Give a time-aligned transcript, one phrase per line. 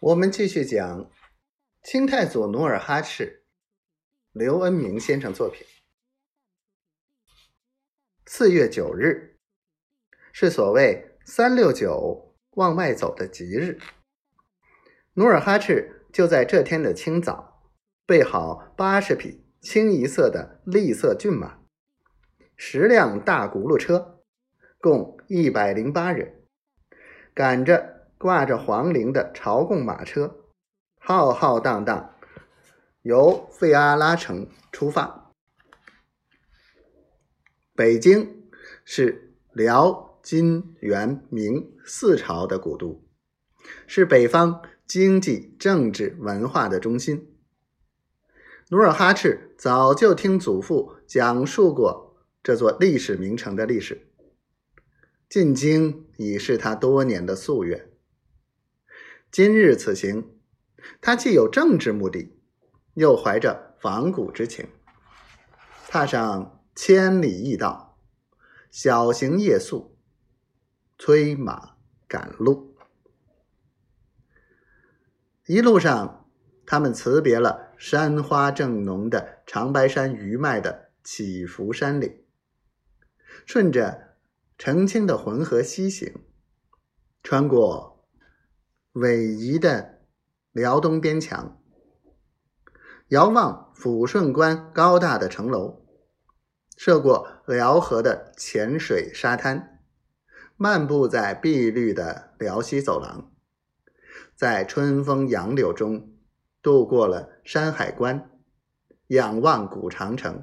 [0.00, 1.10] 我们继续讲
[1.82, 3.44] 清太祖努尔哈赤，
[4.32, 5.66] 刘恩明先生作品。
[8.26, 9.38] 四月九日
[10.34, 13.78] 是所谓“三六九”往外走的吉日。
[15.14, 17.62] 努尔哈赤就在这天的清早，
[18.04, 21.62] 备好八十匹清一色的栗色骏马，
[22.54, 24.22] 十辆大轱辘车，
[24.76, 26.44] 共一百零八人，
[27.32, 27.95] 赶着。
[28.18, 30.36] 挂着皇陵的朝贡马车，
[30.98, 32.14] 浩浩荡荡
[33.02, 35.32] 由费阿拉城出发。
[37.74, 38.48] 北京
[38.84, 43.04] 是辽、金、元、明四朝的古都，
[43.86, 47.36] 是北方经济、政治、文化的中心。
[48.70, 54.08] 努尔哈赤早就听祖父讲述过这座历史名城的历史，
[55.28, 57.90] 进京已是他多年的夙愿。
[59.30, 60.38] 今日此行，
[61.00, 62.38] 他既有政治目的，
[62.94, 64.66] 又怀着访古之情，
[65.88, 67.98] 踏上千里驿道，
[68.70, 69.98] 小行夜宿，
[70.96, 71.76] 催马
[72.08, 72.74] 赶路。
[75.46, 76.30] 一路上，
[76.64, 82.24] 他们辞别了山花正浓的长白山余脉的起伏山岭，
[83.44, 84.16] 顺着
[84.56, 86.14] 澄清的浑河西行，
[87.22, 87.95] 穿过。
[88.96, 90.00] 逶迤的
[90.52, 91.60] 辽东边墙，
[93.08, 95.84] 遥望抚顺关高大的城楼，
[96.78, 99.82] 涉过辽河的浅水沙滩，
[100.56, 103.30] 漫步在碧绿的辽西走廊，
[104.34, 106.14] 在春风杨柳中
[106.62, 108.30] 度过了山海关，
[109.08, 110.42] 仰望古长城，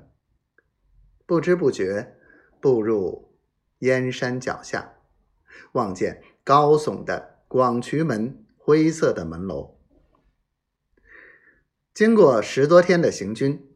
[1.26, 2.18] 不知不觉
[2.62, 3.36] 步入
[3.80, 4.94] 燕山脚下，
[5.72, 8.42] 望见高耸的广渠门。
[8.66, 9.78] 灰色的门楼，
[11.94, 13.76] 经过十多天的行军，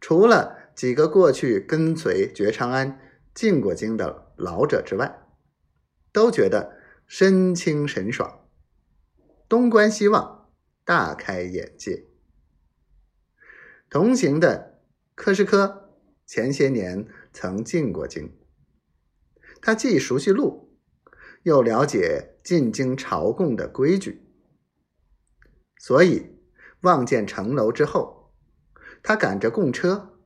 [0.00, 3.00] 除了几个过去跟随觉长安
[3.34, 5.26] 进过京的老者之外，
[6.12, 6.78] 都觉得
[7.08, 8.48] 身轻神爽，
[9.48, 10.48] 东观西望，
[10.84, 12.06] 大开眼界。
[13.88, 14.84] 同行的
[15.16, 18.38] 柯师科前些年曾进过京，
[19.60, 20.69] 他既熟悉路。
[21.42, 24.26] 又了解进京朝贡的规矩，
[25.78, 26.38] 所以
[26.82, 28.34] 望见城楼之后，
[29.02, 30.18] 他赶着贡车，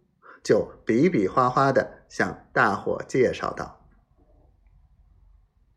[0.42, 3.86] 就比比划划的向大伙介绍道：“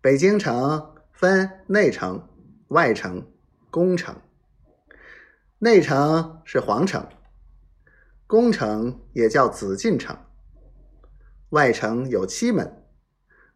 [0.01, 2.27] 北京城分内城、
[2.69, 3.31] 外城、
[3.69, 4.19] 宫城。
[5.59, 7.07] 内城是皇城，
[8.25, 10.17] 宫城也叫紫禁城。
[11.49, 12.83] 外城有七门，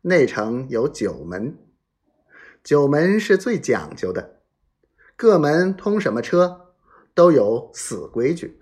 [0.02, 1.58] 内城有九门。”
[2.64, 4.42] 九门是最讲究的，
[5.16, 6.74] 各门通什么车
[7.14, 8.61] 都有死规矩。